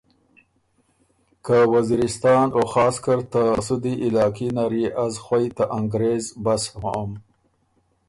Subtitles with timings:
[1.45, 6.63] که وزیرستان او خاص کر ته مسُودی علاقي نر يې از خوئ ته انګرېز بس
[6.81, 7.11] هوم۔